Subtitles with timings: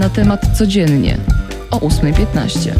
[0.00, 1.16] Na temat codziennie
[1.70, 2.70] o 8.15.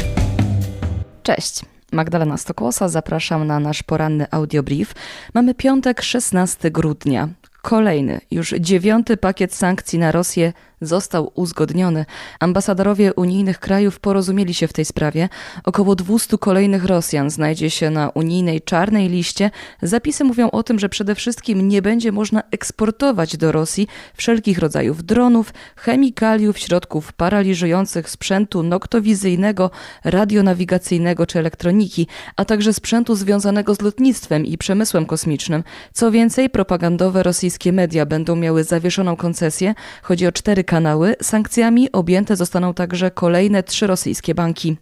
[1.23, 1.61] Cześć.
[1.91, 4.93] Magdalena Stokłosa, zapraszam na nasz poranny audiobrief.
[5.33, 7.29] Mamy piątek, 16 grudnia.
[7.61, 12.05] Kolejny, już dziewiąty pakiet sankcji na Rosję został uzgodniony.
[12.39, 15.29] Ambasadorowie unijnych krajów porozumieli się w tej sprawie.
[15.63, 19.51] Około 200 kolejnych Rosjan znajdzie się na unijnej czarnej liście.
[19.81, 25.03] Zapisy mówią o tym, że przede wszystkim nie będzie można eksportować do Rosji wszelkich rodzajów
[25.03, 29.71] dronów, chemikaliów, środków paraliżujących, sprzętu noktowizyjnego,
[30.03, 35.63] radionawigacyjnego czy elektroniki, a także sprzętu związanego z lotnictwem i przemysłem kosmicznym.
[35.93, 39.73] Co więcej, propagandowe rosyjskie media będą miały zawieszoną koncesję.
[40.01, 44.77] Chodzi o cztery kanały, sankcjami objęte zostaną także kolejne trzy rosyjskie banki.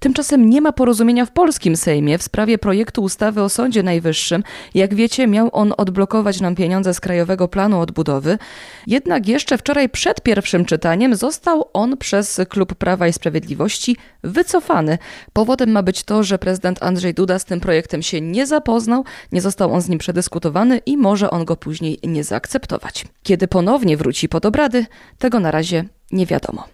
[0.00, 4.42] Tymczasem nie ma porozumienia w polskim Sejmie w sprawie projektu ustawy o Sądzie Najwyższym.
[4.74, 8.38] Jak wiecie, miał on odblokować nam pieniądze z Krajowego Planu Odbudowy.
[8.86, 14.98] Jednak jeszcze wczoraj przed pierwszym czytaniem został on przez Klub Prawa i Sprawiedliwości wycofany.
[15.32, 19.40] Powodem ma być to, że prezydent Andrzej Duda z tym projektem się nie zapoznał, nie
[19.40, 23.04] został on z nim przedyskutowany i może on go później nie zaakceptować.
[23.22, 24.86] Kiedy ponownie wróci pod obrady,
[25.18, 26.64] tego na razie nie wiadomo.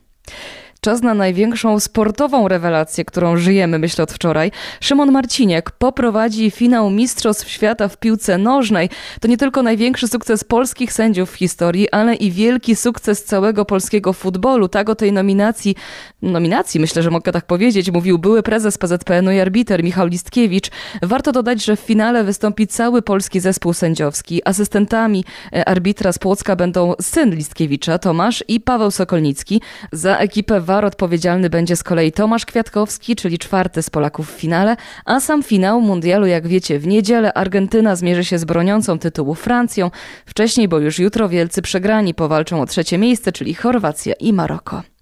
[0.86, 4.50] Czas na największą sportową rewelację, którą żyjemy, myślę, od wczoraj.
[4.80, 8.88] Szymon Marciniak poprowadzi finał Mistrzostw Świata w piłce nożnej.
[9.20, 14.12] To nie tylko największy sukces polskich sędziów w historii, ale i wielki sukces całego polskiego
[14.12, 14.68] futbolu.
[14.68, 15.76] Tak o tej nominacji,
[16.22, 20.70] nominacji myślę, że mogę tak powiedzieć, mówił były prezes PZPN-u i arbiter Michał Listkiewicz.
[21.02, 24.42] Warto dodać, że w finale wystąpi cały polski zespół sędziowski.
[24.44, 29.60] Asystentami e, arbitra z Płocka będą syn Listkiewicza, Tomasz i Paweł Sokolnicki.
[29.92, 35.20] Za ekipę Odpowiedzialny będzie z kolei Tomasz Kwiatkowski, czyli czwarty z Polaków w finale, a
[35.20, 39.90] sam finał mundialu, jak wiecie, w niedzielę Argentyna zmierzy się z broniącą tytułu Francją.
[40.26, 44.95] Wcześniej, bo już jutro wielcy przegrani powalczą o trzecie miejsce, czyli Chorwacja i Maroko.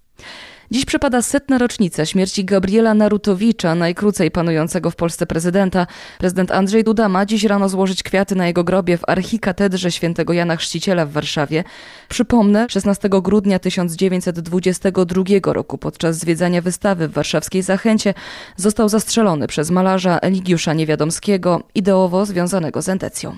[0.71, 5.87] Dziś przypada setna rocznica śmierci Gabriela Narutowicza, najkrócej panującego w Polsce prezydenta.
[6.17, 10.55] Prezydent Andrzej Duda ma dziś rano złożyć kwiaty na jego grobie w archikatedrze świętego Jana
[10.55, 11.63] Chrzciciela w Warszawie.
[12.09, 18.13] Przypomnę, 16 grudnia 1922 roku podczas zwiedzania wystawy w warszawskiej Zachęcie
[18.57, 23.37] został zastrzelony przez malarza Eligiusza Niewiadomskiego, ideowo związanego z endecją.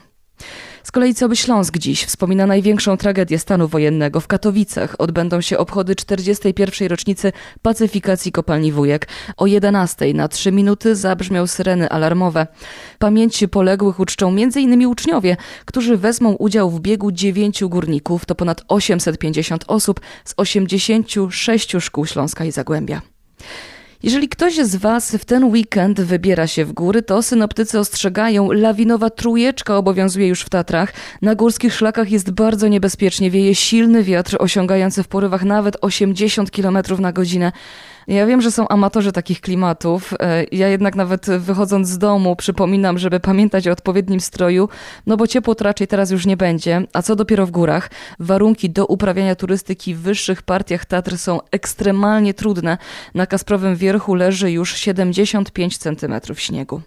[0.87, 4.19] Z kolei Cały Śląsk dziś wspomina największą tragedię stanu wojennego.
[4.19, 6.87] W Katowicach odbędą się obchody 41.
[6.87, 7.31] rocznicy
[7.61, 9.07] pacyfikacji kopalni Wujek.
[9.37, 12.47] O 11 na 3 minuty zabrzmiał syreny alarmowe.
[12.99, 14.85] Pamięci poległych uczczą m.in.
[14.85, 18.25] uczniowie, którzy wezmą udział w biegu dziewięciu górników.
[18.25, 23.01] To ponad 850 osób z 86 szkół Śląska i Zagłębia.
[24.03, 29.09] Jeżeli ktoś z Was w ten weekend wybiera się w góry, to synoptycy ostrzegają, lawinowa
[29.09, 30.93] trujeczka obowiązuje już w Tatrach.
[31.21, 36.77] Na górskich szlakach jest bardzo niebezpiecznie, wieje silny wiatr osiągający w porywach nawet 80 km
[36.99, 37.51] na godzinę.
[38.07, 40.13] Ja wiem, że są amatorzy takich klimatów.
[40.19, 44.69] E, ja jednak nawet wychodząc z domu przypominam, żeby pamiętać o odpowiednim stroju,
[45.06, 46.81] no bo ciepło to raczej teraz już nie będzie.
[46.94, 47.90] A co dopiero w górach?
[48.19, 52.78] Warunki do uprawiania turystyki w wyższych partiach Tatr są ekstremalnie trudne.
[53.13, 56.81] Na Kasprowym Wierchu leży już 75 cm śniegu.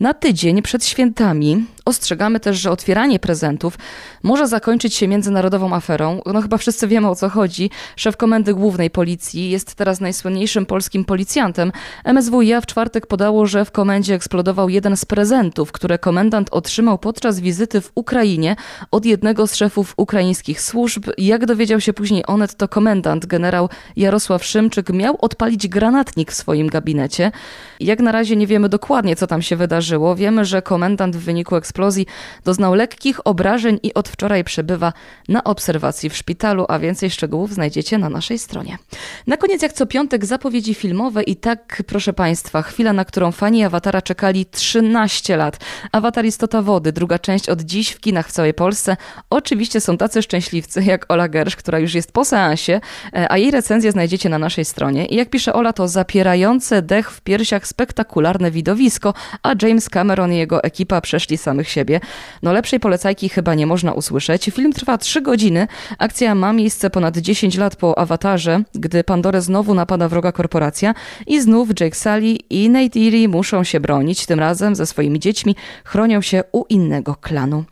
[0.00, 3.78] Na tydzień przed świętami ostrzegamy też, że otwieranie prezentów
[4.22, 6.20] może zakończyć się międzynarodową aferą.
[6.26, 7.70] No chyba wszyscy wiemy o co chodzi.
[7.96, 11.72] Szef Komendy Głównej Policji jest teraz najsłynniejszym polskim policjantem.
[12.04, 17.40] MSWiA w czwartek podało, że w komendzie eksplodował jeden z prezentów, które komendant otrzymał podczas
[17.40, 18.56] wizyty w Ukrainie
[18.90, 21.06] od jednego z szefów ukraińskich służb.
[21.18, 26.66] Jak dowiedział się później Onet, to komendant generał Jarosław Szymczyk miał odpalić granatnik w swoim
[26.66, 27.32] gabinecie.
[27.80, 30.16] Jak na razie nie wiemy dokładnie, co tam się wydarzyło.
[30.16, 32.06] Wiemy, że komendant w wyniku eksplozji
[32.44, 34.92] doznał lekkich obrażeń i od wczoraj przebywa
[35.28, 38.78] na obserwacji w szpitalu, a więcej szczegółów znajdziecie na naszej stronie.
[39.26, 43.64] Na koniec, jak co piątek, zapowiedzi filmowe i tak, proszę Państwa, chwila, na którą fani
[43.64, 45.58] Awatara czekali 13 lat.
[45.92, 48.96] Awatar Istota Wody, druga część od dziś w kinach w całej Polsce.
[49.30, 52.80] Oczywiście są tacy szczęśliwcy jak Ola Gersz, która już jest po seansie,
[53.28, 55.06] a jej recenzję znajdziecie na naszej stronie.
[55.06, 60.36] I jak pisze Ola, to zapierające dech w piersiach spektakularne widowisko, a James Cameron i
[60.36, 62.00] jego ekipa przeszli samych siebie.
[62.42, 64.50] No lepszej polecajki chyba nie można usłyszeć.
[64.54, 65.66] Film trwa 3 godziny.
[65.98, 70.94] Akcja ma miejsce ponad 10 lat po awatarze, gdy Pandorę znowu napada wroga korporacja
[71.26, 74.26] i znów Jake Sully i Nate Erie muszą się bronić.
[74.26, 77.64] Tym razem ze swoimi dziećmi chronią się u innego klanu.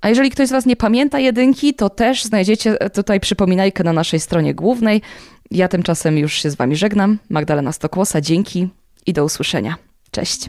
[0.00, 4.20] A jeżeli ktoś z Was nie pamięta jedynki, to też znajdziecie tutaj przypominajkę na naszej
[4.20, 5.02] stronie głównej.
[5.50, 7.18] Ja tymczasem już się z Wami żegnam.
[7.30, 8.68] Magdalena Stokłosa, dzięki
[9.06, 9.76] i do usłyszenia.
[10.10, 10.48] Cześć.